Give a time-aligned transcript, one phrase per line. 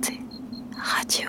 [0.00, 0.12] 在
[0.76, 1.24] 哈酒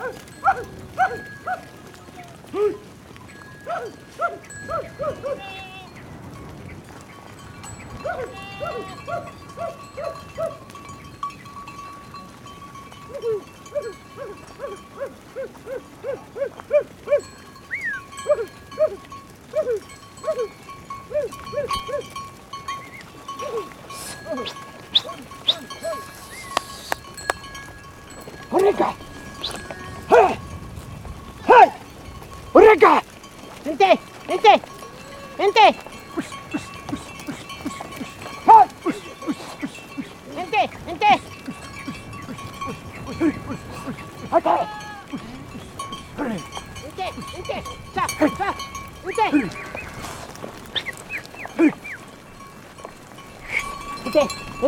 [0.00, 0.66] run, run,
[0.96, 1.29] run.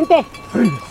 [0.03, 0.21] 降りて、は
[0.65, 0.82] い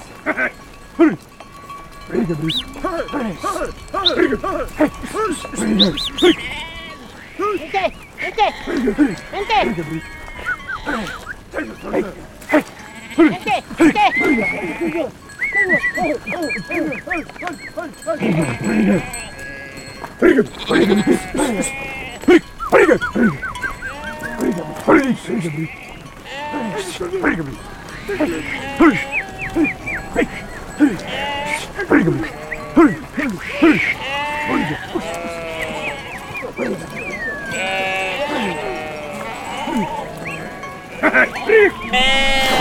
[41.93, 42.52] Hey!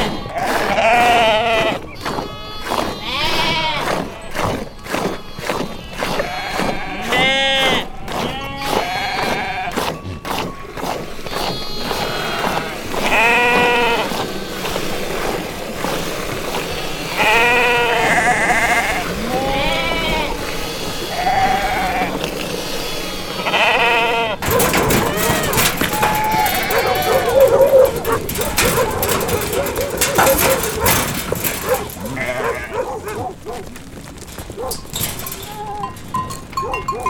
[36.62, 37.02] Woo!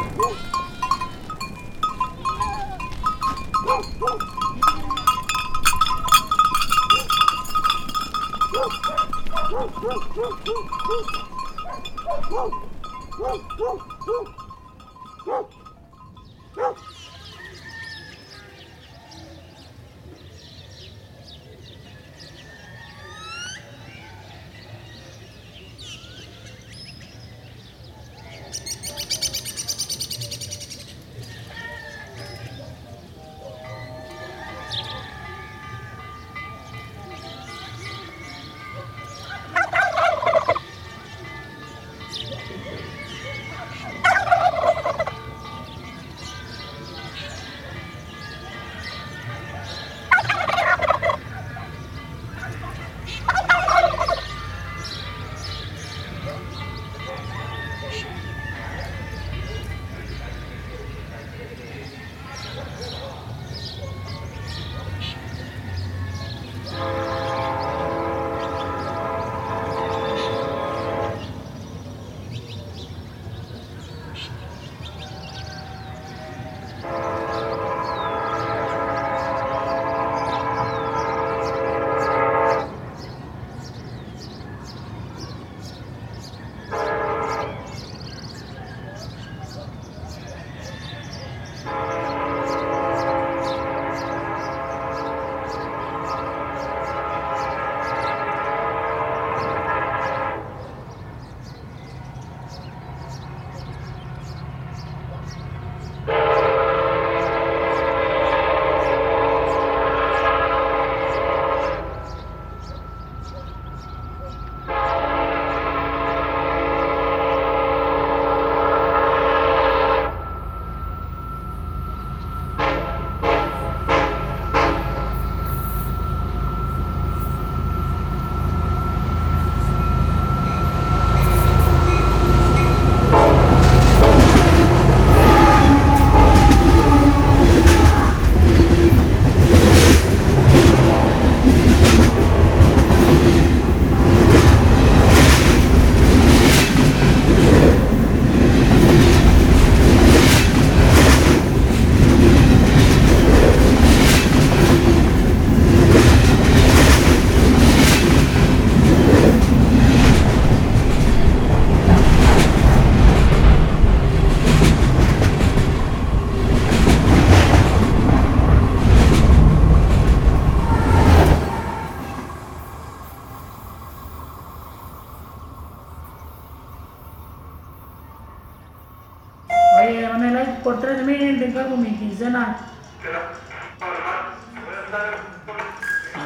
[181.98, 182.58] Quincena.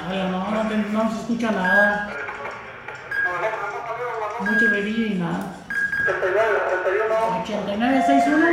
[0.09, 2.09] Ay, no, no, se escucha nada.
[4.39, 5.55] Mucho brillo y nada.
[7.41, 8.45] 8961,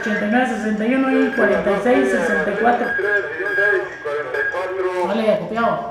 [0.00, 2.86] 8961 y 4664.
[5.06, 5.89] Vale, copiado.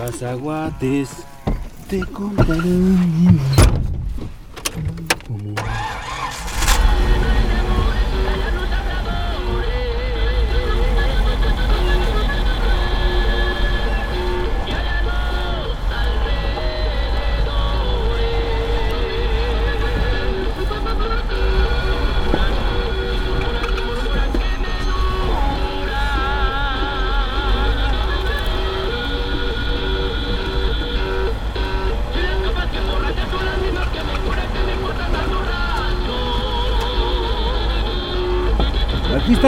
[0.00, 1.10] Cazaguates
[1.88, 3.59] te contarán.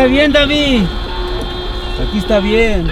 [0.02, 0.82] Está bien, David.
[2.08, 2.90] Aquí está bien.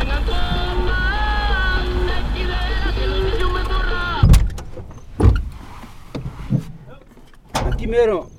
[7.72, 8.30] Aquí mero.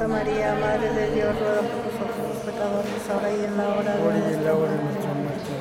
[0.00, 3.92] Santa María, Madre de Dios, ruega por nosotros los pecadores, ahora y en la hora
[3.92, 5.52] de nuestra muerte.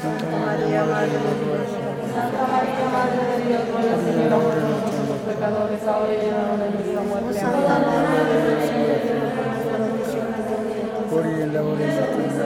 [0.00, 1.76] Santa María, Madre de Dios,
[2.08, 6.64] Santa María, Madre de Dios, ruega por nosotros los pecadores, ahora y en la hora
[6.64, 7.36] de nuestra muerte.
[7.36, 10.24] Santa Madre de Dios, Señor, por y bendición.
[11.12, 12.39] Por y en la hora de nuestra muerte.